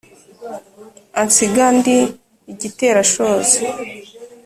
[1.21, 1.97] ansiga ndi
[2.51, 3.57] igiterashozi.